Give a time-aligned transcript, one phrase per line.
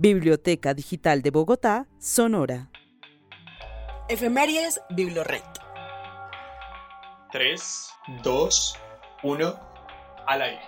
[0.00, 2.70] Biblioteca Digital de Bogotá, Sonora.
[4.08, 5.42] Efemérides Biblored.
[7.30, 7.90] 3,
[8.24, 8.78] 2,
[9.22, 9.60] 1,
[10.26, 10.62] al aire.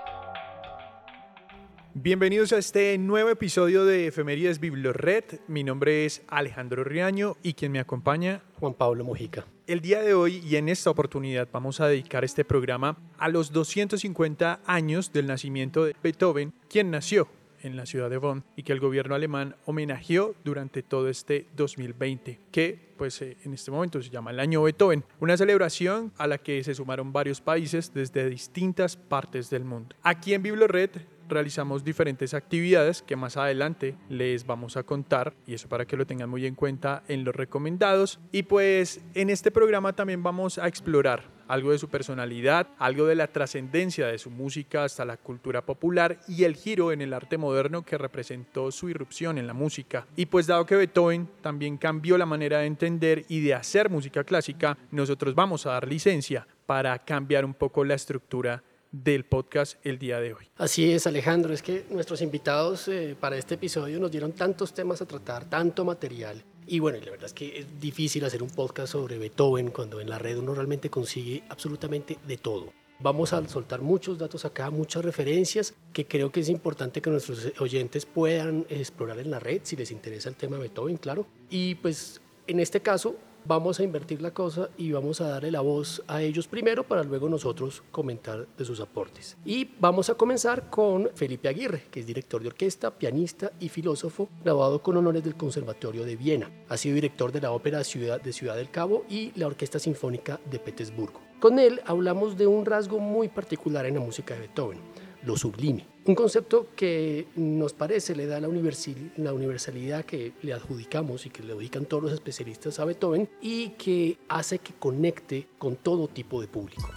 [1.94, 5.40] Bienvenidos a este nuevo episodio de Efemérides Biblored.
[5.48, 9.46] Mi nombre es Alejandro Riaño y quien me acompaña, Juan Pablo Mojica.
[9.66, 13.50] El día de hoy y en esta oportunidad vamos a dedicar este programa a los
[13.50, 17.28] 250 años del nacimiento de Beethoven, quien nació
[17.62, 22.38] en la ciudad de Bonn y que el gobierno alemán homenajeó durante todo este 2020,
[22.50, 26.38] que pues eh, en este momento se llama el Año Beethoven, una celebración a la
[26.38, 29.96] que se sumaron varios países desde distintas partes del mundo.
[30.02, 30.90] Aquí en Biblored
[31.28, 36.06] realizamos diferentes actividades que más adelante les vamos a contar y eso para que lo
[36.06, 40.68] tengan muy en cuenta en los recomendados y pues en este programa también vamos a
[40.68, 45.60] explorar algo de su personalidad, algo de la trascendencia de su música hasta la cultura
[45.60, 50.06] popular y el giro en el arte moderno que representó su irrupción en la música.
[50.16, 54.24] Y pues dado que Beethoven también cambió la manera de entender y de hacer música
[54.24, 59.98] clásica, nosotros vamos a dar licencia para cambiar un poco la estructura del podcast el
[59.98, 60.48] día de hoy.
[60.56, 65.02] Así es, Alejandro, es que nuestros invitados eh, para este episodio nos dieron tantos temas
[65.02, 66.42] a tratar, tanto material.
[66.66, 70.08] Y bueno, la verdad es que es difícil hacer un podcast sobre Beethoven cuando en
[70.08, 72.72] la red uno realmente consigue absolutamente de todo.
[73.00, 77.52] Vamos a soltar muchos datos acá, muchas referencias que creo que es importante que nuestros
[77.58, 81.26] oyentes puedan explorar en la red si les interesa el tema de Beethoven, claro.
[81.50, 85.60] Y pues en este caso vamos a invertir la cosa y vamos a darle la
[85.60, 89.36] voz a ellos primero para luego nosotros comentar de sus aportes.
[89.44, 94.28] Y vamos a comenzar con Felipe Aguirre, que es director de orquesta, pianista y filósofo,
[94.44, 96.50] graduado con honores del Conservatorio de Viena.
[96.68, 100.40] Ha sido director de la Ópera Ciudad de Ciudad del Cabo y la Orquesta Sinfónica
[100.50, 101.20] de Petersburgo.
[101.40, 104.78] Con él hablamos de un rasgo muy particular en la música de Beethoven,
[105.24, 105.91] lo sublime.
[106.04, 111.44] Un concepto que nos parece le da la, la, universalidad que le adjudicamos y que
[111.44, 116.40] le adjudican todos los especialistas a Beethoven y que hace que conecte con todo tipo
[116.40, 116.90] de público.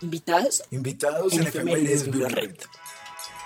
[0.00, 0.64] Invitados.
[0.72, 2.56] Invitados en, en Red.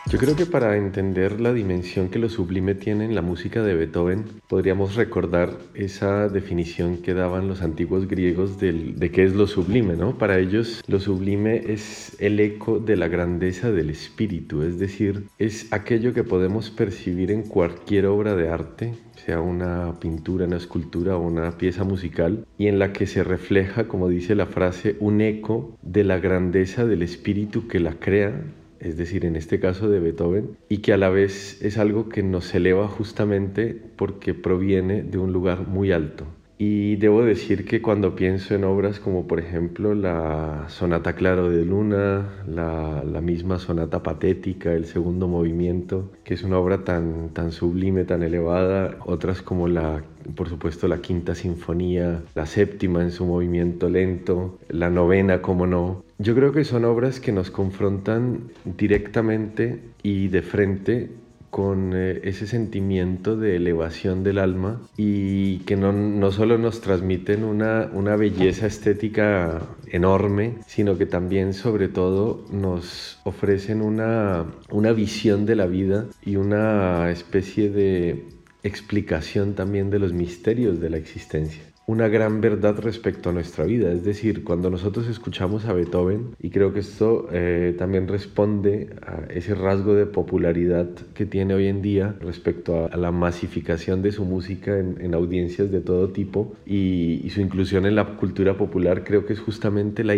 [0.09, 3.75] Yo creo que para entender la dimensión que lo sublime tiene en la música de
[3.75, 9.97] Beethoven, podríamos recordar esa definición que daban los antiguos griegos de qué es lo sublime,
[9.97, 10.17] ¿no?
[10.17, 15.73] Para ellos lo sublime es el eco de la grandeza del espíritu, es decir, es
[15.73, 21.27] aquello que podemos percibir en cualquier obra de arte, sea una pintura, una escultura o
[21.27, 25.77] una pieza musical, y en la que se refleja, como dice la frase, un eco
[25.83, 28.41] de la grandeza del espíritu que la crea
[28.81, 32.23] es decir, en este caso de Beethoven, y que a la vez es algo que
[32.23, 36.27] nos eleva justamente porque proviene de un lugar muy alto.
[36.59, 41.67] Y debo decir que cuando pienso en obras como por ejemplo la Sonata Claro de
[41.67, 47.53] Luna, la, la, misma Sonata Patética, el segundo movimiento, que es una obra tan, tan
[47.53, 50.03] sublime, tan elevada, otras como la,
[50.35, 56.05] por supuesto la Quinta Sinfonía, la séptima en su movimiento lento, la novena, como no.
[56.19, 61.11] Yo creo que son obras que nos confrontan directamente y de frente
[61.51, 67.45] con eh, ese sentimiento de elevación del alma y que no, no solo nos transmiten
[67.45, 75.47] una, una, belleza estética enorme, sino que también sobre todo nos ofrecen una, una visión
[75.47, 78.25] de la vida y una especie de
[78.63, 83.93] explicación también de los misterios de la existencia una gran verdad respecto a nuestra vida.
[83.93, 89.33] Es decir, cuando nosotros escuchamos a Beethoven, y creo que esto eh, también responde a
[89.33, 94.25] ese rasgo de popularidad que tiene hoy en día respecto a, la masificación de su
[94.25, 99.35] música en, audiencias de todo tipo y, su inclusión en la cultura popular, creo que
[99.35, 100.15] es justamente la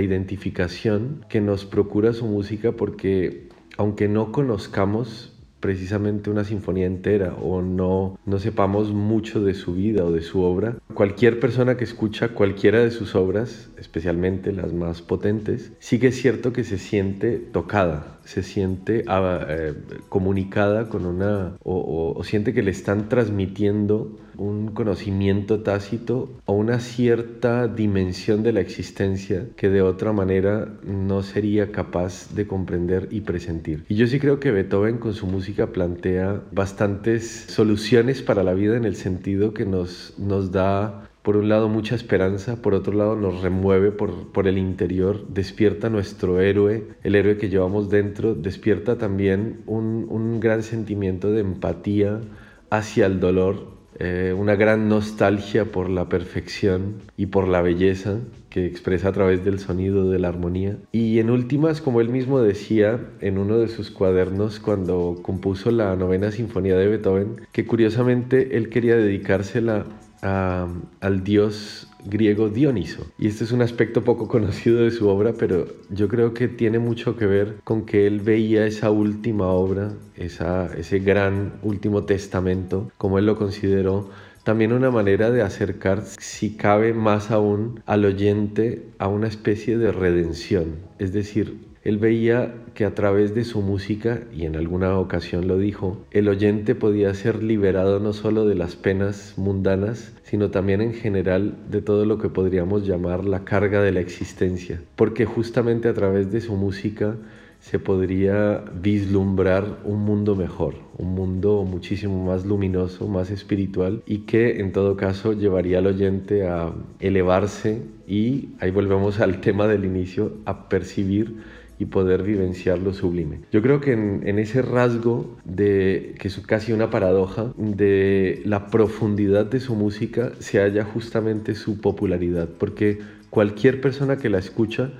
[0.00, 7.62] identificación que nos procura su música porque aunque no conozcamos precisamente una sinfonía entera o
[7.62, 12.28] no, no sepamos mucho de su vida o de su obra, cualquier persona que escucha
[12.28, 17.38] cualquiera de sus obras, especialmente las más potentes, sí que es cierto que se siente
[17.38, 19.72] tocada, se siente ah, eh,
[20.10, 27.68] comunicada con una o, siente que le están transmitiendo un conocimiento tácito o una cierta
[27.68, 33.86] dimensión de la existencia que de otra manera no sería capaz de comprender y presentir.
[33.88, 38.76] Y yo sí creo que Beethoven con su música plantea bastantes soluciones para la vida
[38.76, 43.14] en el sentido que nos, nos da por un lado mucha esperanza, por otro lado
[43.14, 48.96] nos remueve por, por, el interior, despierta nuestro héroe, el héroe que llevamos dentro, despierta
[48.96, 52.22] también un, un gran sentimiento de empatía
[52.70, 58.64] hacia el dolor eh, una gran nostalgia por la perfección y por la belleza que
[58.64, 60.76] expresa a través del sonido, de la armonía.
[60.92, 65.96] Y en últimas, como él mismo decía en uno de sus cuadernos cuando compuso la
[65.96, 69.84] novena sinfonía de Beethoven, que curiosamente él quería dedicársela
[70.22, 73.06] al dios griego Dioniso.
[73.18, 76.78] Y este es un aspecto poco conocido de su obra, pero yo creo que tiene
[76.78, 82.90] mucho que ver con que él veía esa última obra, esa, ese gran último testamento,
[82.98, 84.10] como él lo consideró,
[84.44, 89.92] también una manera de acercar, si cabe más aún, al oyente a una especie de
[89.92, 90.76] redención.
[90.98, 95.58] Es decir, él veía que a través de su música, y en alguna ocasión lo
[95.58, 100.94] dijo, el oyente podía ser liberado no solo de las penas mundanas, sino también en
[100.94, 105.94] general de todo lo que podríamos llamar la carga de la existencia, porque justamente a
[105.94, 107.16] través de su música
[107.60, 114.60] se podría vislumbrar un mundo mejor, un mundo muchísimo más luminoso, más espiritual y que
[114.60, 117.82] en todo caso llevaría al oyente a elevarse.
[118.06, 121.36] Y ahí volvemos al tema del inicio, a percibir
[121.78, 123.40] y poder vivenciar lo sublime.
[123.52, 129.46] Yo creo que en, ese rasgo de, que es casi una paradoja, de la profundidad
[129.46, 132.98] de su música se halla justamente su popularidad, porque
[133.30, 134.90] cualquier persona que la escucha,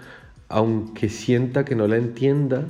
[0.49, 2.67] aunque sienta que no la entienda,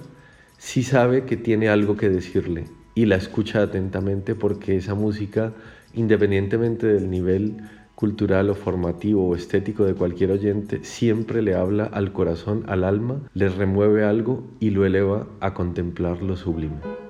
[0.57, 2.65] sí sabe que tiene algo que decirle
[2.95, 5.53] y la escucha atentamente porque esa música,
[5.95, 7.59] independientemente del nivel
[7.99, 13.23] cultural o formativo o estético de cualquier oyente siempre le habla al corazón, al alma,
[13.35, 17.08] le remueve algo y lo eleva a contemplar lo sublime.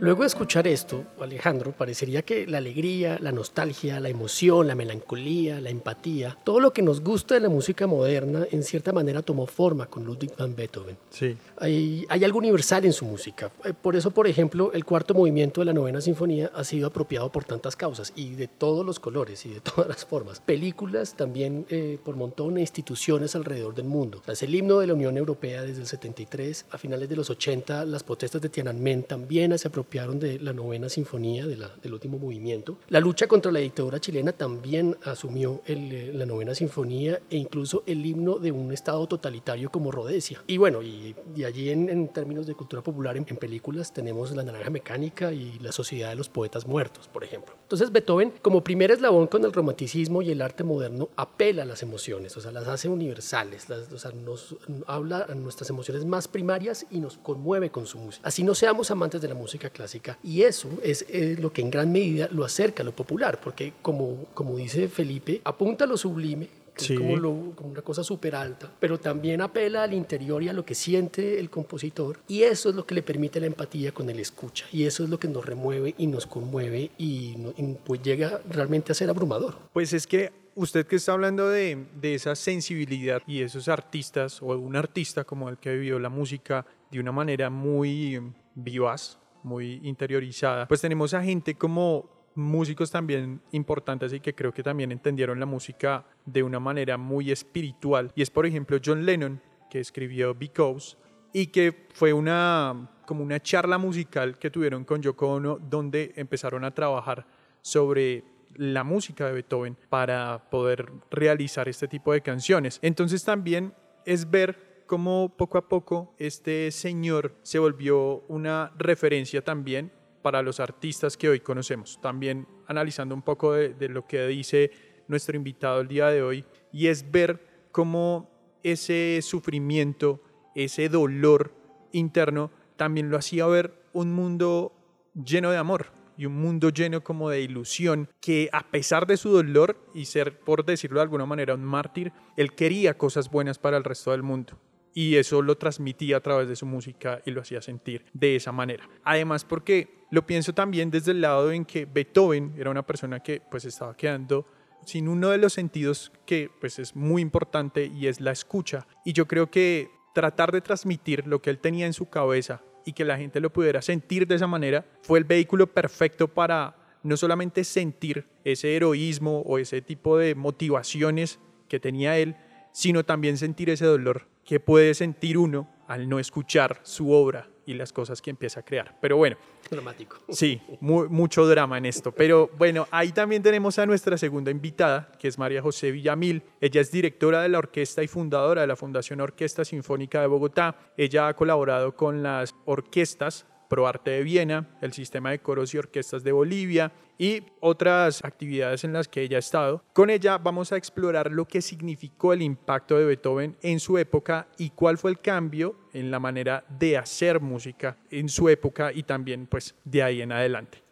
[0.00, 5.60] Luego de escuchar esto, Alejandro, parecería que la alegría, la nostalgia, la emoción, la melancolía,
[5.60, 9.46] la empatía, todo lo que nos gusta de la música moderna, en cierta manera tomó
[9.46, 10.96] forma con Ludwig van Beethoven.
[11.10, 11.36] Sí.
[11.58, 13.52] Hay, hay algo universal en su música.
[13.62, 17.30] Eh, por eso, por ejemplo, el cuarto movimiento de la novena sinfonía ha sido apropiado
[17.30, 20.40] por tantas causas y de todos los colores y de todas las formas.
[20.40, 24.22] Películas también eh, por montón de instituciones alrededor del mundo.
[24.26, 26.64] es el himno de la Unión Europea desde el 73.
[26.70, 30.88] A finales de los 80, las protestas de Tiananmen también se apropiaron de la novena
[30.88, 32.78] sinfonía de la, del último movimiento.
[32.88, 37.82] La lucha contra la dictadura chilena también asumió el, eh, la novena sinfonía e incluso
[37.86, 40.42] el himno de un estado totalitario como Rhodesia.
[40.46, 44.30] Y bueno, y, y allí en, en, términos de cultura popular, en, en, películas tenemos
[44.30, 47.54] La Naranja Mecánica y La Sociedad de los Poetas Muertos, por ejemplo.
[47.62, 51.82] Entonces Beethoven, como primer eslabón con el romanticismo y el arte moderno, apela a las
[51.82, 54.56] emociones, o sea, las hace universales, las, o sea, nos
[54.86, 58.26] habla a nuestras emociones más primarias y nos conmueve con su música.
[58.26, 59.79] Así no seamos amantes de la música clásica.
[60.22, 61.06] Y eso es,
[61.38, 65.40] lo que en gran medida lo acerca a lo popular, porque como, como dice Felipe,
[65.44, 69.82] apunta a lo sublime, es como, lo, como, una cosa súper alta, pero también apela
[69.82, 73.02] al interior y a lo que siente el compositor, y eso es lo que le
[73.02, 76.26] permite la empatía con el escucha, y eso es lo que nos remueve y nos
[76.26, 79.56] conmueve y, y pues llega realmente a ser abrumador.
[79.72, 84.46] Pues es que usted que está hablando de, de, esa sensibilidad y esos artistas, o
[84.46, 88.20] un artista como el que vivió la música de una manera muy
[88.54, 94.62] vivaz, muy interiorizada, pues tenemos a gente como músicos también importantes y que creo que
[94.62, 98.12] también entendieron la música de una manera muy espiritual.
[98.14, 100.96] Y es por ejemplo John Lennon, que escribió Because,
[101.32, 106.64] y que fue una como una charla musical que tuvieron con Yoko Ono donde empezaron
[106.64, 107.26] a trabajar
[107.60, 108.22] sobre
[108.54, 112.78] la música de Beethoven para poder realizar este tipo de canciones.
[112.82, 119.92] Entonces también es ver cómo poco a poco este señor se volvió una referencia también
[120.20, 122.00] para los artistas que hoy conocemos.
[122.02, 124.72] También analizando un poco de, de, lo que dice
[125.06, 128.28] nuestro invitado el día de hoy, y es ver cómo
[128.64, 130.20] ese sufrimiento,
[130.56, 131.54] ese dolor
[131.92, 134.72] interno, también lo hacía ver un mundo
[135.14, 139.30] lleno de amor y un mundo lleno como de ilusión, que a pesar de su
[139.30, 143.76] dolor y ser, por decirlo de alguna manera, un mártir, él quería cosas buenas para
[143.76, 144.58] el resto del mundo
[144.94, 148.52] y eso lo transmitía a través de su música y lo hacía sentir de esa
[148.52, 148.88] manera.
[149.04, 153.40] Además porque lo pienso también desde el lado en que Beethoven era una persona que
[153.50, 154.46] pues estaba quedando
[154.84, 159.12] sin uno de los sentidos que pues es muy importante y es la escucha y
[159.12, 163.04] yo creo que tratar de transmitir lo que él tenía en su cabeza y que
[163.04, 167.64] la gente lo pudiera sentir de esa manera fue el vehículo perfecto para no solamente
[167.64, 172.36] sentir ese heroísmo o ese tipo de motivaciones que tenía él,
[172.72, 177.74] sino también sentir ese dolor que puede sentir uno al no escuchar su obra y
[177.74, 178.96] las cosas que empieza a crear.
[179.00, 179.36] Pero bueno.
[179.70, 180.18] Dramático.
[180.28, 182.10] Sí, mucho drama en esto.
[182.12, 186.42] Pero bueno, ahí también tenemos a nuestra segunda invitada, que es María José Villamil.
[186.60, 190.76] Ella es directora de la orquesta y fundadora de la Fundación Orquesta Sinfónica de Bogotá.
[190.96, 196.22] Ella ha colaborado con las orquestas ProArte de Viena, el sistema de coros y orquestas
[196.24, 199.84] de Bolivia y otras actividades en las que ella ha estado.
[199.94, 204.48] Con ella vamos a explorar lo que significó el impacto de Beethoven en su época
[204.58, 209.04] y cuál fue el cambio en la manera de hacer música en su época y
[209.04, 210.82] también pues de ahí en adelante.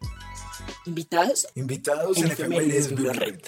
[0.85, 1.47] Invitados.
[1.55, 3.41] Invitados en, en Red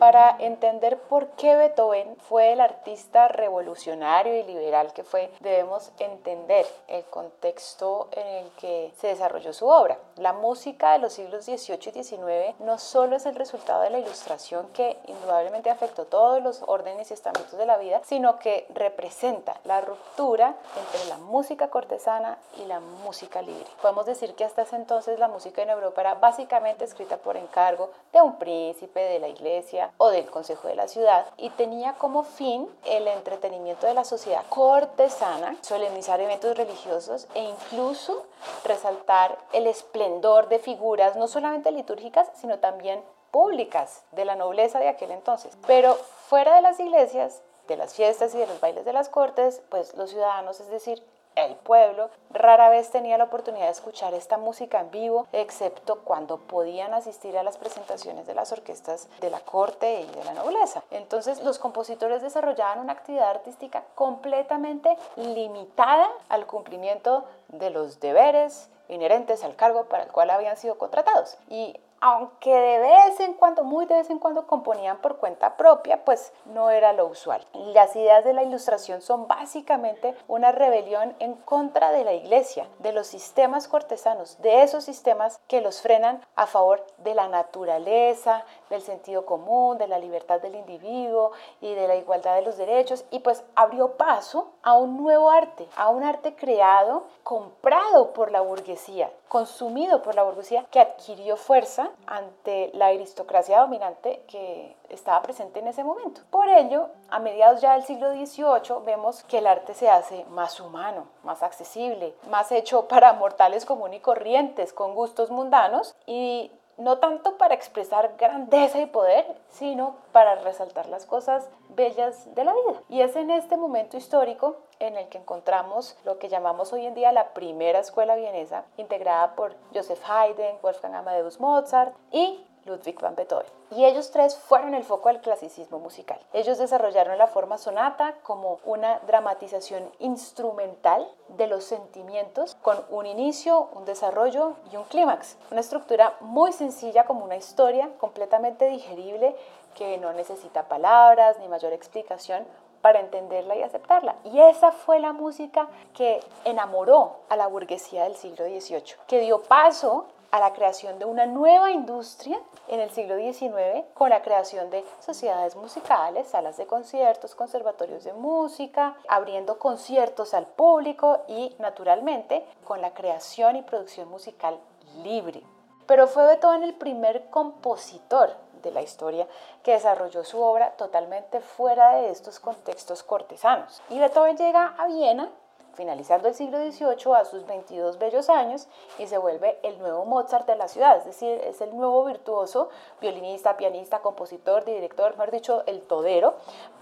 [0.00, 6.66] para entender por qué Beethoven fue el artista revolucionario y liberal que fue, debemos entender
[6.88, 9.98] el contexto en el que se desarrolló su obra.
[10.16, 13.98] La música de los siglos XVIII y XIX no solo es el resultado de la
[13.98, 19.60] ilustración que indudablemente afectó todos los órdenes y estamentos de la vida, sino que representa
[19.64, 23.66] la ruptura entre la música cortesana y la música libre.
[23.82, 27.90] Podemos decir que hasta ese entonces la música en Europa era básicamente escrita por encargo
[28.14, 32.22] de un príncipe, de la iglesia, o del Consejo de la Ciudad y tenía como
[32.22, 38.24] fin el entretenimiento de la sociedad cortesana, solemnizar eventos religiosos e incluso
[38.64, 44.88] resaltar el esplendor de figuras no solamente litúrgicas, sino también públicas de la nobleza de
[44.88, 45.56] aquel entonces.
[45.66, 49.62] Pero fuera de las iglesias, de las fiestas y de los bailes de las cortes,
[49.68, 51.02] pues los ciudadanos, es decir,
[51.36, 56.38] el pueblo rara vez tenía la oportunidad de escuchar esta música en vivo, excepto cuando
[56.38, 60.82] podían asistir a las presentaciones de las orquestas de la corte y de la nobleza.
[60.90, 69.44] Entonces los compositores desarrollaban una actividad artística completamente limitada al cumplimiento de los deberes inherentes
[69.44, 71.36] al cargo para el cual habían sido contratados.
[71.48, 76.04] Y aunque de vez en cuando, muy de vez en cuando componían por cuenta propia,
[76.04, 77.46] pues no era lo usual.
[77.52, 82.92] Las ideas de la ilustración son básicamente una rebelión en contra de la iglesia, de
[82.92, 88.80] los sistemas cortesanos, de esos sistemas que los frenan a favor de la naturaleza, del
[88.80, 93.18] sentido común, de la libertad del individuo y de la igualdad de los derechos, y
[93.18, 99.12] pues abrió paso a un nuevo arte, a un arte creado, comprado por la burguesía,
[99.28, 105.68] consumido por la burguesía, que adquirió fuerza ante la aristocracia dominante que estaba presente en
[105.68, 106.22] ese momento.
[106.30, 110.60] Por ello, a mediados ya del siglo XVIII vemos que el arte se hace más
[110.60, 116.98] humano, más accesible, más hecho para mortales comunes y corrientes, con gustos mundanos y no
[116.98, 122.82] tanto para expresar grandeza y poder, sino para resaltar las cosas bellas de la vida.
[122.88, 126.94] Y es en este momento histórico en el que encontramos lo que llamamos hoy en
[126.94, 133.14] día la primera escuela vienesa, integrada por Joseph Haydn, Wolfgang Amadeus Mozart y Ludwig van
[133.14, 133.46] Beethoven.
[133.70, 136.18] Y ellos tres fueron el foco del clasicismo musical.
[136.32, 143.68] Ellos desarrollaron la forma sonata como una dramatización instrumental de los sentimientos con un inicio,
[143.74, 145.36] un desarrollo y un clímax.
[145.50, 149.34] Una estructura muy sencilla como una historia completamente digerible
[149.74, 152.44] que no necesita palabras ni mayor explicación
[152.82, 154.16] para entenderla y aceptarla.
[154.24, 159.42] Y esa fue la música que enamoró a la burguesía del siglo XVIII, que dio
[159.42, 164.70] paso a la creación de una nueva industria en el siglo XIX con la creación
[164.70, 172.46] de sociedades musicales, salas de conciertos, conservatorios de música, abriendo conciertos al público y naturalmente
[172.64, 174.58] con la creación y producción musical
[175.02, 175.42] libre.
[175.86, 179.26] Pero fue Beethoven el primer compositor de la historia
[179.62, 183.82] que desarrolló su obra totalmente fuera de estos contextos cortesanos.
[183.90, 185.30] Y Beethoven llega a Viena
[185.74, 190.46] finalizando el siglo XVIII a sus 22 bellos años y se vuelve el nuevo Mozart
[190.46, 192.68] de la ciudad, es decir, es el nuevo virtuoso,
[193.00, 196.34] violinista, pianista, compositor, director, mejor dicho, el todero,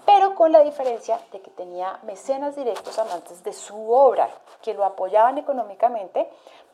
[0.05, 4.31] pero con la diferencia de que tenía mecenas directos amantes de su obra,
[4.63, 6.29] que lo apoyaban económicamente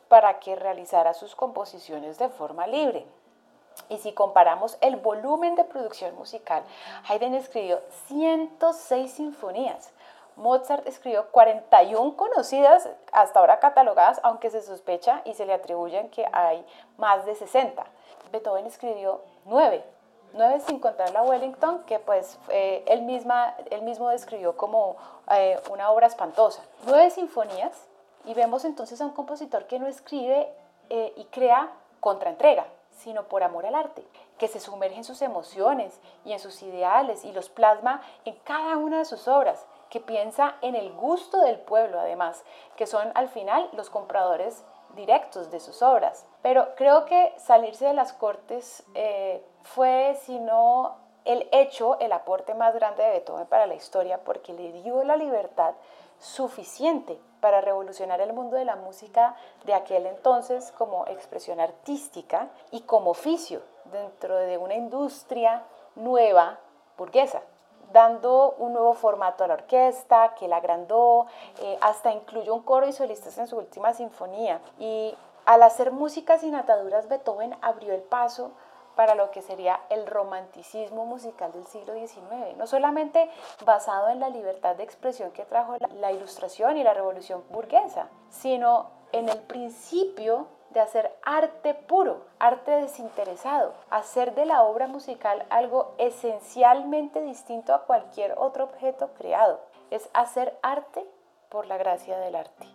[0.07, 3.05] para que realizara sus composiciones de forma libre.
[3.89, 6.63] Y si comparamos el volumen de producción musical,
[7.07, 9.91] Haydn escribió 106 sinfonías,
[10.35, 16.27] Mozart escribió 41 conocidas, hasta ahora catalogadas, aunque se sospecha y se le atribuyen que
[16.31, 16.65] hay
[16.97, 17.85] más de 60.
[18.31, 19.83] Beethoven escribió 9,
[20.33, 24.97] 9 sin contar la Wellington, que pues eh, él, misma, él mismo describió como
[25.31, 26.61] eh, una obra espantosa.
[26.85, 27.87] 9 sinfonías
[28.25, 30.51] y vemos entonces a un compositor que no escribe
[30.89, 32.65] eh, y crea contraentrega,
[32.95, 34.03] sino por amor al arte,
[34.37, 38.77] que se sumerge en sus emociones y en sus ideales y los plasma en cada
[38.77, 42.43] una de sus obras que piensa en el gusto del pueblo además,
[42.75, 44.63] que son al final los compradores
[44.95, 46.25] directos de sus obras.
[46.41, 52.53] Pero creo que salirse de las cortes eh, fue, si no el hecho, el aporte
[52.53, 55.73] más grande de Beethoven para la historia, porque le dio la libertad
[56.25, 62.81] suficiente para revolucionar el mundo de la música de aquel entonces como expresión artística y
[62.81, 65.63] como oficio dentro de una industria
[65.95, 66.59] nueva
[66.97, 67.43] burguesa
[67.93, 71.27] dando un nuevo formato a la orquesta, que la agrandó,
[71.61, 74.59] eh, hasta incluyó un coro y solistas en su última sinfonía.
[74.79, 75.15] Y
[75.45, 78.51] al hacer música sin ataduras, Beethoven abrió el paso
[78.95, 83.29] para lo que sería el romanticismo musical del siglo XIX, no solamente
[83.65, 88.89] basado en la libertad de expresión que trajo la, ilustración y la revolución burguesa, sino
[89.11, 95.95] en el principio de hacer arte puro, arte desinteresado, hacer de la obra musical algo
[95.97, 99.61] esencialmente distinto a cualquier otro objeto creado.
[99.89, 101.05] Es hacer arte
[101.49, 102.67] por la gracia del arte.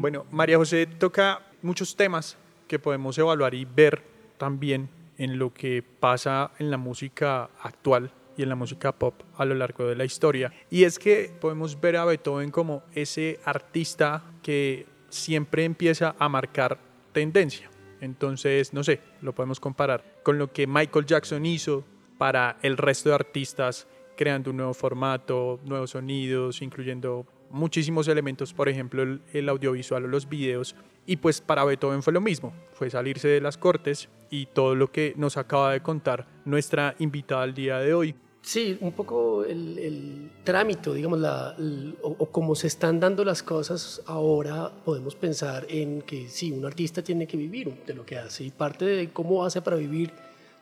[0.00, 4.02] Bueno, María José toca muchos temas que podemos evaluar y ver
[4.36, 9.44] también en lo que pasa en la música actual y en la música pop a
[9.44, 10.52] lo largo de la historia.
[10.70, 16.78] Y es que podemos ver a Beethoven como ese artista que siempre empieza a marcar
[17.12, 17.68] tendencia.
[18.00, 21.84] Entonces, no sé, lo podemos comparar con lo que Michael Jackson hizo
[22.16, 28.68] para el resto de artistas, creando un nuevo formato, nuevos sonidos, incluyendo muchísimos elementos, por
[28.68, 30.76] ejemplo, el, audiovisual o los videos.
[31.08, 34.92] Y pues para Beethoven fue lo mismo, fue salirse de las cortes y todo lo
[34.92, 38.14] que nos acaba de contar nuestra invitada al día de hoy.
[38.42, 41.56] Sí, un poco el, trámite, digamos, la,
[42.02, 47.00] o, como se están dando las cosas ahora, podemos pensar en que sí, un artista
[47.02, 50.12] tiene que vivir de lo que hace y parte de cómo hace para vivir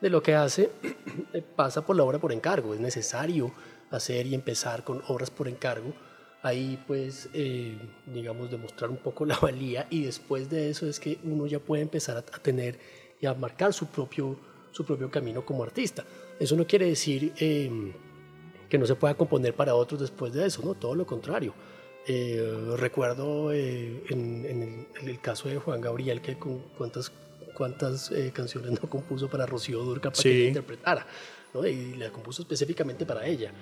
[0.01, 0.71] de lo que hace
[1.57, 2.73] pasa por la obra por encargo.
[2.73, 3.51] Es necesario
[3.91, 5.93] hacer y empezar con obras por encargo.
[6.43, 7.77] Ahí pues, eh,
[8.07, 11.83] digamos, demostrar un poco la valía y después de eso es que uno ya puede
[11.83, 12.79] empezar a, a tener
[13.21, 14.37] y a marcar su propio,
[14.71, 16.05] su propio camino como artista.
[16.39, 17.93] Eso no quiere decir em,
[18.69, 20.75] que no se pueda componer para otros después de eso, ¿no?
[20.75, 21.55] Todo lo contrario.
[22.07, 27.11] Eh, recuerdo eh, en, el, caso de Juan Gabriel que con cuántas,
[27.53, 31.07] cuántas eh, canciones no compuso para Rocío Durca para que ella interpretara,
[31.53, 31.67] ¿no?
[31.67, 33.53] y la compuso específicamente para ella.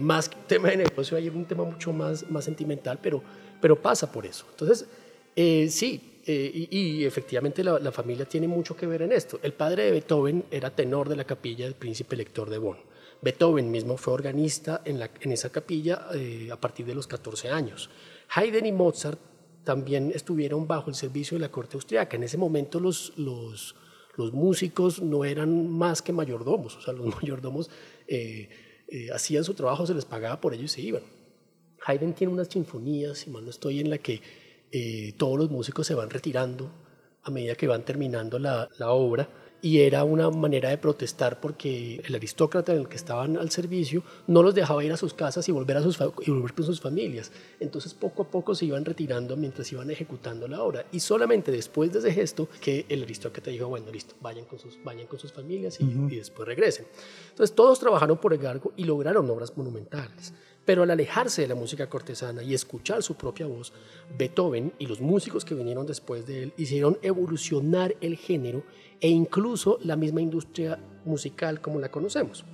[0.00, 3.22] Más tema de negocio, hay un tema mucho más, más sentimental, pero,
[3.60, 4.46] pero pasa por eso.
[4.50, 4.86] Entonces,
[5.72, 9.40] sí, eh, y, efectivamente la, familia tiene mucho que ver en esto.
[9.42, 12.76] El padre de Beethoven era tenor de la capilla del príncipe elector de Bonn.
[13.22, 17.48] Beethoven mismo fue organista en, la, en esa capilla eh, a partir de los 14
[17.48, 17.88] años.
[18.28, 19.18] Haydn y Mozart
[19.64, 22.16] también estuvieron bajo el servicio de la corte austriaca.
[22.16, 23.74] En ese momento los, los,
[24.16, 27.70] los músicos no eran más que mayordomos, o sea, los mayordomos
[28.06, 28.50] eh,
[29.12, 31.02] hacían su trabajo, se les pagaba por ello y se iban.
[31.84, 34.20] Haydn tiene unas sinfonías, si mal no estoy, en la que
[34.70, 36.70] eh, todos los músicos se van retirando
[37.22, 39.28] a medida que van terminando la, obra
[39.60, 44.02] y era una manera de protestar porque el aristócrata en el que estaban al servicio
[44.26, 46.80] no los dejaba ir a sus casas y volver, a sus, y volver con sus
[46.80, 47.32] familias.
[47.58, 51.92] Entonces poco a poco se iban retirando mientras iban ejecutando la obra y solamente después
[51.92, 55.32] de ese gesto que el aristócrata dijo, bueno, listo, vayan con sus, vayan con sus
[55.32, 56.86] familias y, y después regresen.
[57.30, 60.32] Entonces todos trabajaron por el cargo y lograron obras monumentales.
[60.68, 63.72] Pero al alejarse de la música cortesana y escuchar su propia voz,
[64.18, 68.62] Beethoven y los músicos que vinieron después de él hicieron evolucionar el género
[69.00, 72.44] e incluso la misma industria musical como la conocemos.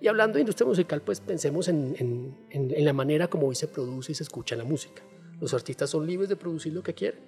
[0.00, 2.36] Y hablando de industria musical, pues pensemos en,
[2.78, 5.02] la manera como hoy se produce y se escucha la música.
[5.40, 7.20] Los artistas son libres de producir lo que quieren.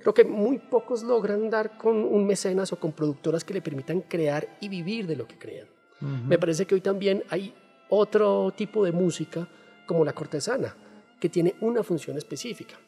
[0.00, 4.02] Creo que muy pocos logran dar con un mecenas o con productoras que le permitan
[4.02, 5.68] crear y vivir de lo que crean.
[6.00, 7.54] Me parece que hoy también hay
[7.88, 9.48] otro tipo de música
[9.86, 10.76] como la cortesana,
[11.18, 12.78] que tiene una función específica.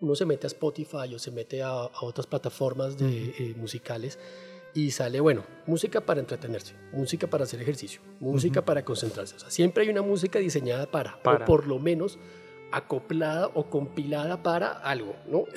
[0.00, 4.18] Uno se mete a Spotify o se mete a, otras plataformas de, eh, musicales
[4.74, 9.36] y sale, bueno, música para entretenerse, música para hacer ejercicio, música para concentrarse.
[9.36, 12.18] O sea, siempre hay una música diseñada para, para, o por lo menos
[12.72, 15.44] acoplada o compilada para algo, ¿no?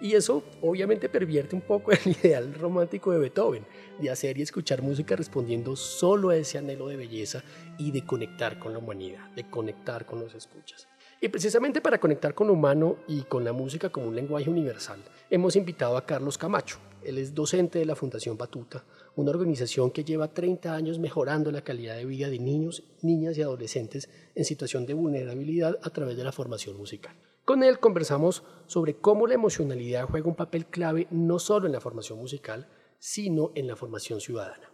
[0.00, 3.66] Y eso obviamente pervierte un poco el ideal romántico de Beethoven,
[3.98, 7.42] de hacer y escuchar música respondiendo solo a ese anhelo de belleza
[7.78, 10.86] y de conectar con la humanidad, de conectar con los escuchas.
[11.20, 15.02] Y precisamente para conectar con lo humano y con la música como un lenguaje universal,
[15.30, 16.78] hemos invitado a Carlos Camacho.
[17.04, 18.84] Él es docente de la Fundación Batuta,
[19.16, 23.42] una organización que lleva 30 años mejorando la calidad de vida de niños, niñas y
[23.42, 27.14] adolescentes en situación de vulnerabilidad a través de la formación musical.
[27.44, 31.80] Con él conversamos sobre cómo la emocionalidad juega un papel clave no solo en la
[31.80, 34.70] formación musical, sino en la formación ciudadana.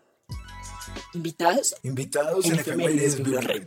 [1.14, 3.66] Invitados, invitados en, en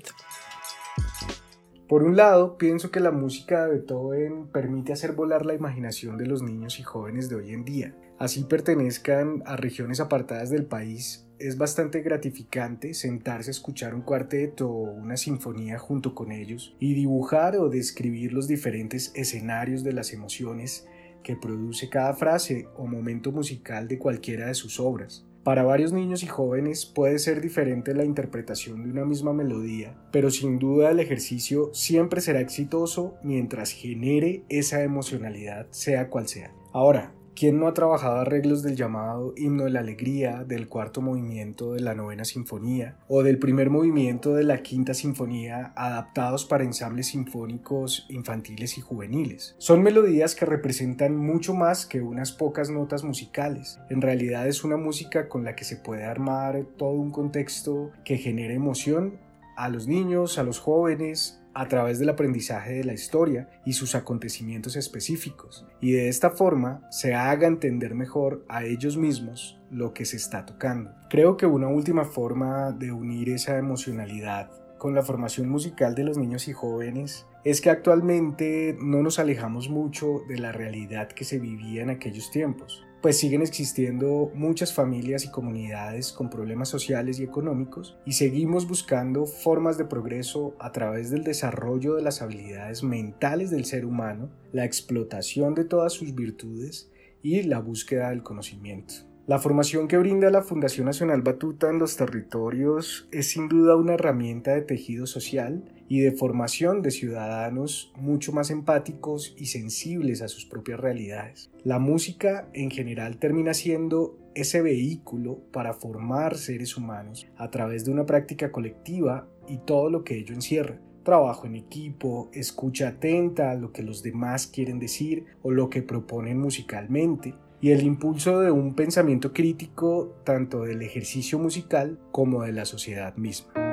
[1.87, 6.25] Por un lado, pienso que la música de Beethoven permite hacer volar la imaginación de
[6.25, 7.95] los niños y jóvenes de hoy en día.
[8.19, 14.67] Así pertenezcan a regiones apartadas del país es bastante gratificante sentarse a escuchar un cuarteto
[14.67, 20.13] o una sinfonía junto con ellos y dibujar o describir los diferentes escenarios de las
[20.13, 20.87] emociones
[21.23, 25.25] que produce cada frase o momento musical de cualquiera de sus obras.
[25.43, 30.29] Para varios niños y jóvenes puede ser diferente la interpretación de una misma melodía, pero
[30.29, 36.51] sin duda el ejercicio siempre será exitoso mientras genere esa emocionalidad, sea cual sea.
[36.73, 41.73] Ahora, ¿Quién no ha trabajado arreglos del llamado Himno de la Alegría, del cuarto movimiento
[41.73, 47.09] de la novena sinfonía o del primer movimiento de la quinta sinfonía adaptados para ensambles
[47.09, 49.53] sinfónicos infantiles y juveniles?
[49.59, 53.79] Son melodías que representan mucho más que unas pocas notas musicales.
[53.91, 58.17] En realidad es una música con la que se puede armar todo un contexto que
[58.17, 59.19] genere emoción
[59.55, 63.95] a los niños, a los jóvenes, a través del aprendizaje de la historia y sus
[63.95, 70.05] acontecimientos específicos, y de esta forma se haga entender mejor a ellos mismos lo que
[70.05, 70.91] se está tocando.
[71.09, 76.19] Creo que una última forma de unir esa emocionalidad con la formación musical de los
[76.19, 81.39] niños y jóvenes es que actualmente no nos alejamos mucho de la realidad que se
[81.39, 87.23] vivía en aquellos tiempos pues siguen existiendo muchas familias y comunidades con problemas sociales y
[87.23, 93.49] económicos y seguimos buscando formas de progreso a través del desarrollo de las habilidades mentales
[93.49, 96.91] del ser humano, la explotación de todas sus virtudes
[97.23, 98.95] y la búsqueda del conocimiento.
[99.25, 103.93] La formación que brinda la Fundación Nacional Batuta en los territorios es sin duda una
[103.93, 110.27] herramienta de tejido social y de formación de ciudadanos mucho más empáticos y sensibles a
[110.27, 111.51] sus propias realidades.
[111.63, 117.91] La música en general termina siendo ese vehículo para formar seres humanos a través de
[117.91, 123.55] una práctica colectiva y todo lo que ello encierra trabajo en equipo, escucha atenta a
[123.55, 128.51] lo que los demás quieren decir o lo que proponen musicalmente, y el impulso de
[128.51, 133.66] un pensamiento crítico tanto del ejercicio musical como de la sociedad misma.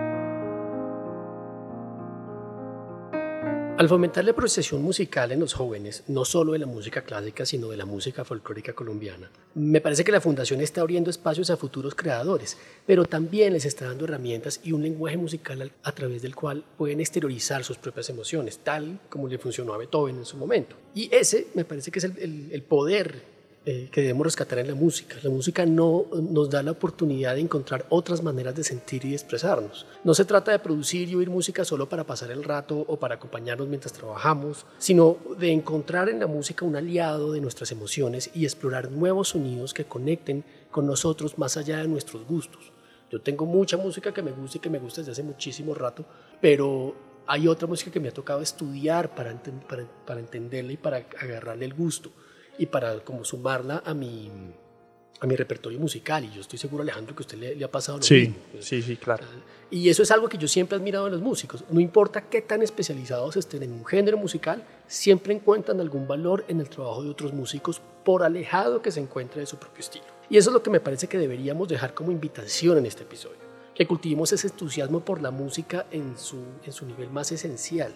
[3.76, 7.70] Al fomentar la apreciación musical en los jóvenes, no solo de la música clásica, sino
[7.70, 11.96] de la música folclórica colombiana, me parece que la Fundación está abriendo espacios a futuros
[11.96, 12.56] creadores,
[12.86, 17.00] pero también les está dando herramientas y un lenguaje musical a través del cual pueden
[17.00, 20.76] exteriorizar sus propias emociones, tal como le funcionó a Beethoven en su momento.
[20.94, 23.33] Y ese me parece que es el poder
[23.66, 25.16] eh, que debemos rescatar en la música.
[25.22, 29.86] La música no nos da la oportunidad de encontrar otras maneras de sentir y expresarnos.
[30.04, 33.14] No se trata de producir y oír música solo para pasar el rato o para
[33.14, 38.44] acompañarnos mientras trabajamos, sino de encontrar en la música un aliado de nuestras emociones y
[38.44, 42.70] explorar nuevos sonidos que conecten con nosotros más allá de nuestros gustos.
[43.10, 46.04] Yo tengo mucha música que me gusta y que me gusta desde hace muchísimo rato,
[46.38, 46.94] pero
[47.26, 49.30] hay otra música que me ha tocado estudiar para
[50.20, 52.10] entenderla y para agarrarle el gusto
[52.58, 54.30] y para como sumarla a mi,
[55.20, 56.24] a mi repertorio musical.
[56.24, 58.36] Y yo estoy seguro, Alejandro, que a usted le, ha pasado lo sí, mismo.
[58.60, 59.24] Sí, sí, claro.
[59.70, 61.64] Y eso es algo que yo siempre he admirado en los músicos.
[61.70, 66.60] No importa qué tan especializados estén en un género musical, siempre encuentran algún valor en
[66.60, 70.04] el trabajo de otros músicos, por alejado que se encuentre de su propio estilo.
[70.28, 73.38] Y eso es lo que me parece que deberíamos dejar como invitación en este episodio.
[73.74, 77.92] Que cultivemos ese entusiasmo por la música en su, en su nivel más esencial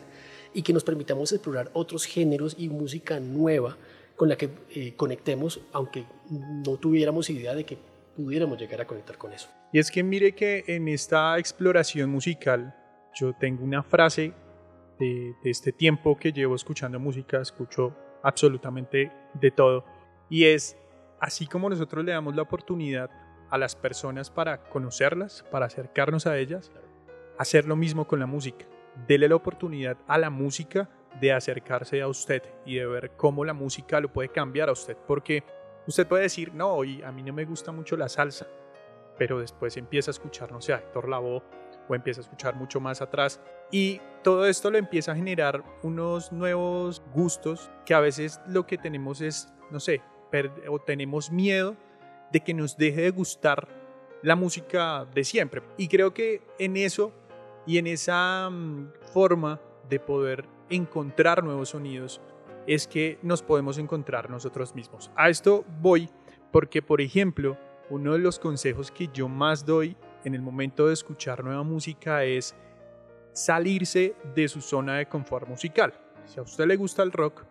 [0.52, 3.76] y que nos permitamos explorar otros géneros y música nueva
[4.18, 7.78] con la que eh, conectemos, aunque no tuviéramos idea de que
[8.16, 9.48] pudiéramos llegar a conectar con eso.
[9.72, 12.74] Y es que mire que en esta exploración musical
[13.14, 14.32] yo tengo una frase
[14.98, 19.84] de, de este tiempo que llevo escuchando música, escucho absolutamente de todo,
[20.28, 20.76] y es
[21.20, 23.10] así como nosotros le damos la oportunidad
[23.50, 26.72] a las personas para conocerlas, para acercarnos a ellas,
[27.38, 28.66] hacer lo mismo con la música.
[29.06, 33.54] Dele la oportunidad a la música de acercarse a usted y de ver cómo la
[33.54, 34.96] música lo puede cambiar a usted.
[35.06, 35.42] Porque
[35.86, 38.46] usted puede decir, no, hoy a mí no me gusta mucho la salsa,
[39.16, 41.42] pero después empieza a escuchar, no sé, a Héctor Lavoe
[41.88, 43.40] o empieza a escuchar mucho más atrás.
[43.70, 48.78] Y todo esto le empieza a generar unos nuevos gustos que a veces lo que
[48.78, 50.02] tenemos es, no sé,
[50.68, 51.76] o tenemos miedo
[52.30, 53.68] de que nos deje de gustar
[54.22, 55.62] la música de siempre.
[55.76, 57.12] Y creo que en eso
[57.66, 62.20] y en esa mm, forma de poder encontrar nuevos sonidos
[62.66, 65.10] es que nos podemos encontrar nosotros mismos.
[65.16, 66.08] A esto voy
[66.50, 67.56] porque, por ejemplo,
[67.90, 72.24] uno de los consejos que yo más doy en el momento de escuchar nueva música
[72.24, 72.54] es
[73.32, 75.94] salirse de su zona de confort musical.
[76.26, 77.44] Si a usted le gusta el rock,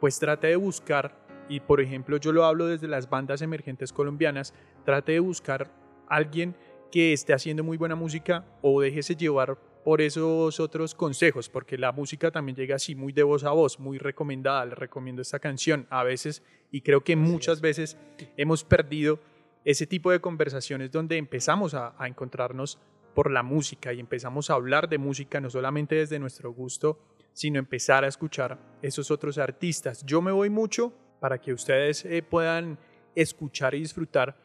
[0.00, 1.16] pues trate de buscar,
[1.48, 4.52] y por ejemplo yo lo hablo desde las bandas emergentes colombianas,
[4.84, 5.70] trate de buscar
[6.08, 6.56] alguien
[6.90, 11.92] que esté haciendo muy buena música o déjese llevar por esos otros consejos, porque la
[11.92, 15.86] música también llega así muy de voz a voz, muy recomendada, le recomiendo esta canción
[15.90, 17.96] a veces y creo que muchas veces
[18.36, 19.20] hemos perdido
[19.64, 22.80] ese tipo de conversaciones donde empezamos a, a encontrarnos
[23.14, 26.98] por la música y empezamos a hablar de música no solamente desde nuestro gusto,
[27.32, 30.04] sino empezar a escuchar esos otros artistas.
[30.04, 32.76] Yo me voy mucho para que ustedes eh, puedan
[33.14, 34.36] escuchar y disfrutar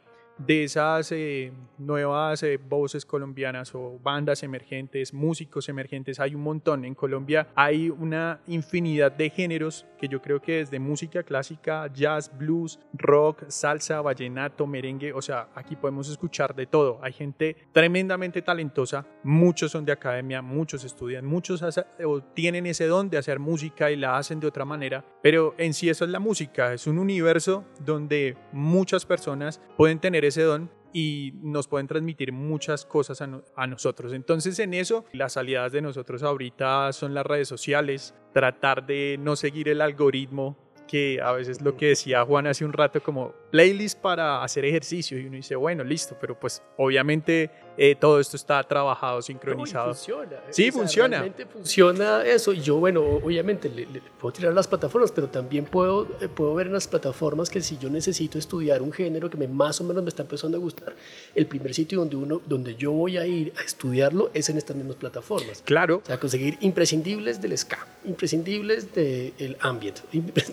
[0.46, 6.86] de esas eh, nuevas eh, voces colombianas o bandas emergentes, músicos emergentes, hay un montón.
[6.86, 12.32] En Colombia hay una infinidad de géneros que yo creo que desde música clásica, jazz,
[12.36, 17.00] blues, rock, salsa, vallenato, merengue, o sea, aquí podemos escuchar de todo.
[17.04, 21.64] Hay gente tremendamente talentosa, muchos son de academia, muchos estudian, muchos
[22.34, 25.90] tienen ese don de hacer música y la hacen de otra manera, pero en sí
[25.90, 31.34] eso es la música, es un universo donde muchas personas pueden tener ese don y
[31.42, 34.14] nos pueden transmitir muchas cosas a, nosotros.
[34.14, 39.36] Entonces en eso las aliadas de nosotros ahorita son las redes sociales, tratar de no
[39.36, 44.00] seguir el algoritmo que a veces lo que decía Juan hace un rato como playlist
[44.00, 47.50] para hacer ejercicio y uno dice, bueno, listo, pero pues obviamente
[47.84, 49.96] eh, todo esto está trabajado, sincronizado.
[49.96, 50.38] funciona.
[50.52, 51.18] Sí, funciona.
[51.18, 52.54] Realmente funciona eso.
[52.54, 53.88] Y yo, bueno, obviamente le,
[54.20, 57.80] puedo tirar las plataformas, pero también puedo, eh, puedo ver en las plataformas que si
[57.80, 60.96] yo necesito estudiar un género que me, más o menos me está empezando a gustar,
[61.34, 64.76] el primer sitio donde, uno, donde yo voy a ir a estudiarlo es en estas
[64.76, 65.64] mismas plataformas.
[65.66, 66.02] Claro.
[66.04, 70.02] O sea, conseguir imprescindibles del ska, imprescindibles del ambient.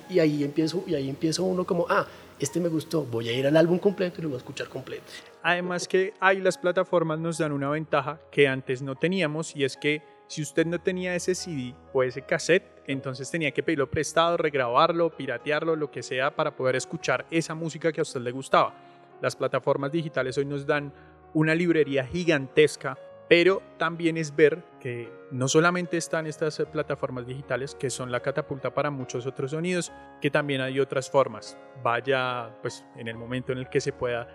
[0.08, 2.06] Y ahí empiezo, y ahí empiezo uno como, ah,
[2.38, 5.04] este me gustó, voy a ir al álbum completo y lo voy a escuchar completo.
[5.42, 9.76] Además que ahí las plataformas nos dan una ventaja que antes no teníamos y es
[9.76, 14.36] que si usted no tenía ese CD o ese cassette, entonces tenía que pedirlo prestado,
[14.36, 18.74] regrabarlo, piratearlo, lo que sea para poder escuchar esa música que a usted le gustaba.
[19.22, 20.92] Las plataformas digitales hoy nos dan
[21.34, 22.98] una librería gigantesca
[23.28, 28.72] pero también es ver que no solamente están estas plataformas digitales que son la catapulta
[28.72, 31.58] para muchos otros sonidos, que también hay otras formas.
[31.82, 34.28] Vaya, pues en el momento en el que se pueda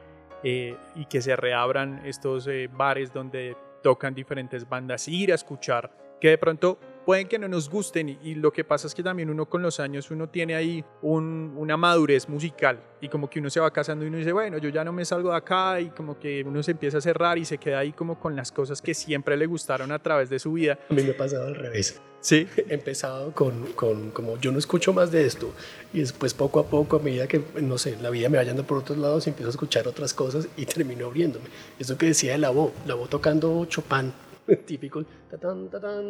[0.43, 5.91] eh, y que se reabran estos eh, bares donde tocan diferentes bandas, ir a escuchar,
[6.21, 9.29] que de pronto pueden que no nos gusten y, lo que pasa es que también
[9.29, 13.59] uno con los años uno tiene ahí una madurez musical y como que uno se
[13.59, 16.17] va casando y uno dice, bueno, yo ya no me salgo de acá y como
[16.17, 18.93] que uno se empieza a cerrar y se queda ahí como con las cosas que
[18.93, 20.79] siempre le gustaron a través de su vida.
[20.89, 22.01] A mí me ha pasado al revés.
[22.21, 22.47] Sí.
[22.69, 25.51] He empezado con, con, como yo no escucho más de esto
[25.93, 28.63] y después poco a poco a medida que, no sé, la vida me va yendo
[28.63, 31.45] por otros lados empiezo a escuchar otras cosas y termino abriéndome.
[31.77, 34.13] Eso que decía de la voz, la voz tocando Chopin
[34.65, 35.03] típico.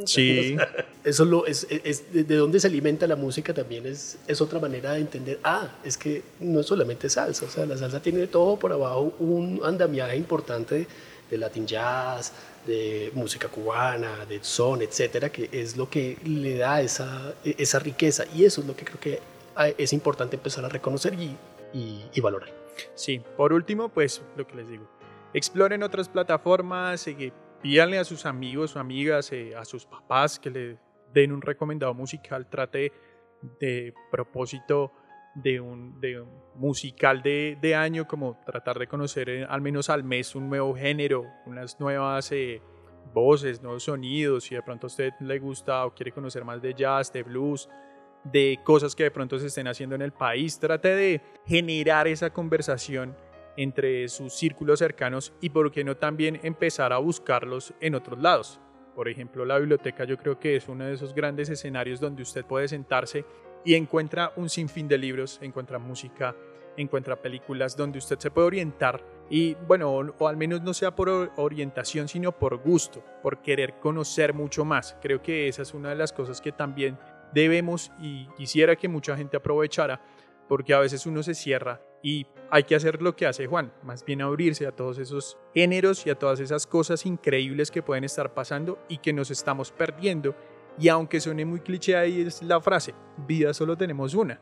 [0.06, 0.58] sí.
[1.04, 4.94] Eso lo, es, es, de dónde se alimenta la música también es, es otra manera
[4.94, 5.40] de entender.
[5.44, 9.14] Ah, es que no es solamente salsa, o sea, la salsa tiene todo por abajo
[9.20, 10.88] un andamiaje importante
[11.30, 12.32] de latin jazz,
[12.66, 18.24] de música cubana, de son, etcétera, que es lo que le da esa, esa riqueza.
[18.34, 19.20] Y eso es lo que creo que
[19.78, 21.36] es importante empezar a reconocer y,
[21.74, 22.50] y, y valorar.
[22.96, 24.88] Sí, por último, pues lo que les digo,
[25.34, 27.02] exploren otras plataformas,
[27.64, 30.78] pídanle a sus amigos o amigas, eh, a sus papás que le
[31.14, 32.92] den un recomendado musical, trate
[33.58, 34.92] de propósito
[35.34, 36.24] de un, de
[36.56, 40.76] musical de, de, año, como tratar de conocer eh, al menos al mes un nuevo
[40.76, 42.62] género, unas nuevas eh,
[43.14, 46.74] voces, nuevos sonidos, si de pronto a usted le gusta o quiere conocer más de
[46.74, 47.70] jazz, de blues,
[48.26, 52.30] de cosas que de pronto se estén haciendo en el país, trate de generar esa
[52.32, 53.16] conversación
[53.58, 58.60] entre sus círculos cercanos y por qué no también empezar a buscarlos en otros lados.
[58.96, 62.46] Por ejemplo, la biblioteca yo creo que es uno de esos grandes escenarios donde usted
[62.46, 63.26] puede sentarse
[63.66, 66.36] y encuentra un sinfín de libros, encuentra música,
[66.78, 71.32] encuentra películas donde usted se puede orientar y bueno, o, al menos no sea por
[71.38, 74.98] orientación, sino por gusto, por querer conocer mucho más.
[75.02, 77.00] Creo que esa es una de las cosas que también
[77.34, 80.02] debemos y quisiera que mucha gente aprovechara,
[80.48, 84.06] porque a veces uno se cierra y hay que hacer lo que hace Juan, más
[84.06, 88.32] bien abrirse a todos esos géneros y a todas esas cosas increíbles que pueden estar
[88.36, 90.36] pasando y que nos estamos perdiendo.
[90.78, 92.94] Y aunque suene muy cliché ahí es la frase,
[93.26, 94.40] vida solo tenemos una.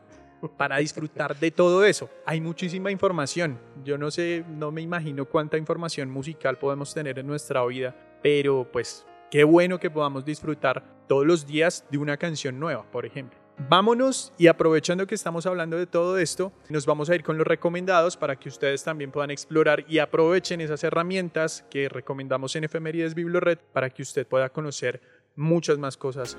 [0.58, 3.58] Para disfrutar de todo eso, hay muchísima información.
[3.84, 8.68] Yo no sé, no me imagino cuánta información musical podemos tener en nuestra vida, pero
[8.70, 13.41] pues qué bueno que podamos disfrutar todos los días de una canción nueva, por ejemplo.
[13.58, 17.46] Vámonos y aprovechando que estamos hablando de todo esto, nos vamos a ir con los
[17.46, 23.14] recomendados para que ustedes también puedan explorar y aprovechen esas herramientas que recomendamos en Efemérides
[23.14, 25.00] Biblored para que usted pueda conocer
[25.36, 26.36] muchas más cosas.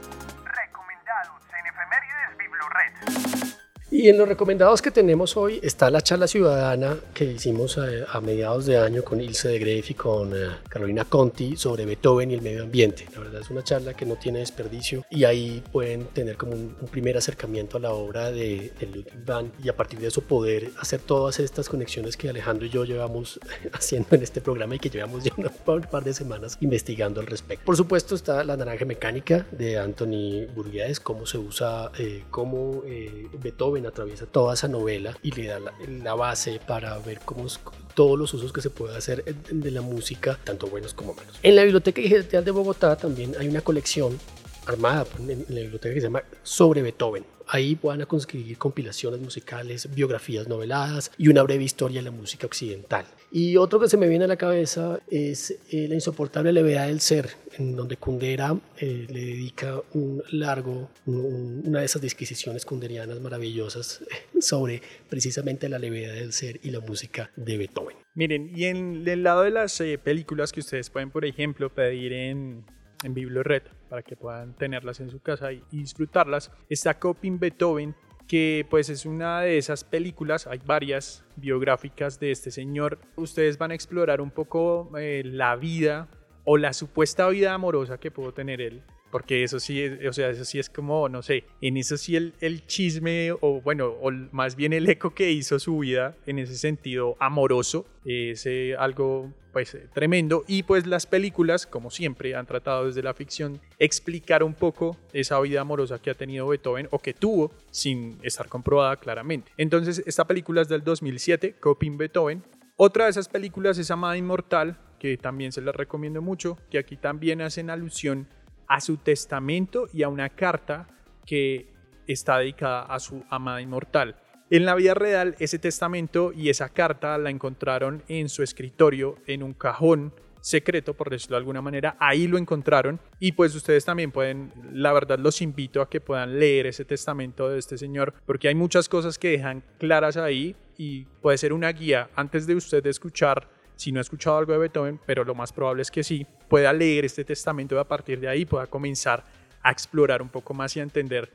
[3.94, 8.66] Y en los recomendados que tenemos hoy está la charla ciudadana que hicimos a, mediados
[8.66, 12.42] de año con Ilse de Greff y con eh, Carolina Conti sobre Beethoven y el
[12.42, 13.06] medio ambiente.
[13.14, 16.76] La verdad es una charla que no tiene desperdicio y ahí pueden tener como un,
[16.90, 20.72] primer acercamiento a la obra de, de, Ludwig van y a partir de eso poder
[20.80, 23.40] hacer todas estas conexiones que Alejandro y yo llevamos
[23.74, 27.64] haciendo en este programa y que llevamos ya un par de semanas investigando al respecto.
[27.64, 33.28] Por supuesto está La Naranja Mecánica de Anthony Burguiades, cómo se usa, eh, cómo eh,
[33.40, 37.48] Beethoven atraviesa toda esa novela y le da la, base para ver cómo,
[37.94, 41.40] todos los usos que se puede hacer de la música, tanto buenos como malos.
[41.44, 44.20] En la Biblioteca Digital de Bogotá también hay una colección
[44.66, 47.26] armada en la biblioteca que se llama Sobre Beethoven.
[47.54, 52.48] Ahí van a conseguir compilaciones musicales, biografías noveladas y una breve historia de la música
[52.48, 53.06] occidental.
[53.32, 57.00] Y otro que se me viene a la cabeza es eh, La insoportable levedad del
[57.00, 64.04] ser, en donde Kundera eh, le dedica un largo, una de esas disquisiciones kunderianas maravillosas
[64.42, 67.98] sobre precisamente la levedad del ser y la música de Beethoven.
[68.16, 72.14] Miren, y en el lado de las eh, películas que ustedes pueden, por ejemplo, pedir
[72.14, 72.66] en,
[73.04, 77.96] en BiblioRed para que puedan tenerlas en su casa y, disfrutarlas, está Coping Beethoven,
[78.28, 83.00] que pues es una de esas películas, hay varias biográficas de este señor.
[83.16, 86.08] Ustedes van a explorar un poco eh, la vida
[86.46, 90.32] o la supuesta vida amorosa que pudo tener él porque eso sí, es, o sea,
[90.32, 94.10] eso sí es como, no sé, en eso sí el, el chisme, o bueno, o
[94.32, 99.32] más bien el eco que hizo su vida en ese sentido amoroso, es eh, algo
[99.52, 104.56] pues tremendo y pues las películas como siempre han tratado desde la ficción explicar un
[104.56, 109.52] poco esa vida amorosa que ha tenido Beethoven o que tuvo sin estar comprobada claramente.
[109.58, 112.42] Entonces esta película es del 2007, Coping Beethoven.
[112.78, 116.98] Otra de esas películas es Amada Inmortal, que también se la recomiendo mucho, que aquí
[116.98, 118.28] también hacen alusión
[118.74, 120.88] a su testamento y a una carta
[121.28, 121.68] que
[122.08, 124.16] está dedicada a su amada inmortal.
[124.50, 129.44] En la vida real, ese testamento y esa carta la encontraron en su escritorio, en
[129.44, 131.96] un cajón secreto, por decirlo de alguna manera.
[132.00, 136.40] Ahí lo encontraron y pues ustedes también pueden, la verdad los invito a que puedan
[136.40, 141.04] leer ese testamento de este señor, porque hay muchas cosas que dejan claras ahí y
[141.22, 145.00] puede ser una guía antes de usted escuchar si no ha escuchado algo de Beethoven,
[145.06, 148.28] pero lo más probable es que sí, pueda leer este testamento y a partir de
[148.28, 149.24] ahí pueda comenzar
[149.62, 151.32] a explorar un poco más y a entender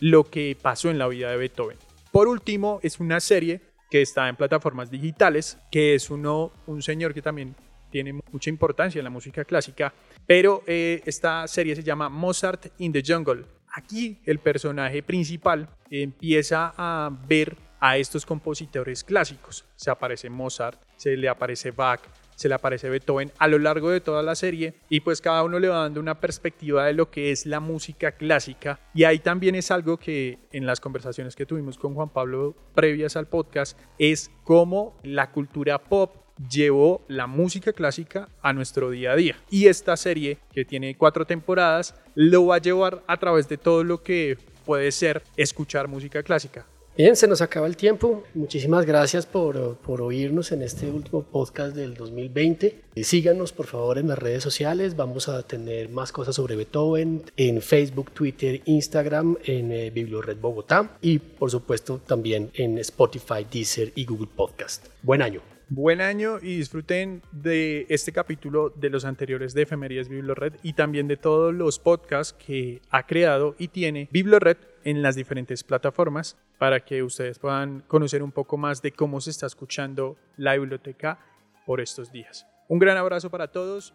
[0.00, 1.78] lo que pasó en la vida de Beethoven.
[2.10, 7.12] Por último, es una serie que está en plataformas digitales, que es uno, un señor
[7.12, 7.54] que también
[7.90, 9.92] tiene mucha importancia en la música clásica,
[10.26, 13.44] pero eh, esta serie se llama Mozart in the Jungle.
[13.72, 19.64] Aquí el personaje principal empieza a ver a estos compositores clásicos.
[19.74, 22.02] Se aparece Mozart, se le aparece Bach,
[22.36, 25.58] se le aparece Beethoven a lo largo de toda la serie y pues cada uno
[25.58, 29.54] le va dando una perspectiva de lo que es la música clásica y ahí también
[29.54, 34.30] es algo que en las conversaciones que tuvimos con Juan Pablo previas al podcast es
[34.44, 36.16] cómo la cultura pop
[36.50, 39.36] llevó la música clásica a nuestro día a día.
[39.50, 43.84] Y esta serie, que tiene cuatro temporadas, lo va a llevar a través de todo
[43.84, 46.66] lo que puede ser escuchar música clásica.
[46.96, 48.24] Bien, se nos acaba el tiempo.
[48.34, 52.82] Muchísimas gracias por, por oírnos en este último podcast del 2020.
[52.94, 54.96] Eh, síganos por favor en las redes sociales.
[54.96, 60.98] Vamos a tener más cosas sobre Beethoven en Facebook, Twitter, Instagram, en eh, Bibliored Bogotá
[61.00, 64.88] y por supuesto también en Spotify, Deezer y Google Podcast.
[65.02, 65.40] Buen año.
[65.72, 71.06] Buen año y disfruten de este capítulo de los anteriores de Efemerías Biblored y también
[71.06, 76.80] de todos los podcasts que ha creado y tiene Biblored en las diferentes plataformas para
[76.80, 81.18] que ustedes puedan conocer un poco más de cómo se está escuchando la biblioteca
[81.66, 82.46] por estos días.
[82.68, 83.92] Un gran abrazo para todos.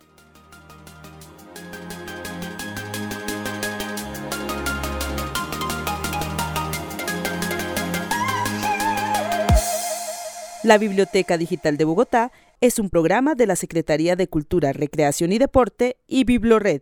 [10.65, 15.37] La Biblioteca Digital de Bogotá es un programa de la Secretaría de Cultura, Recreación y
[15.37, 16.81] Deporte y Biblored.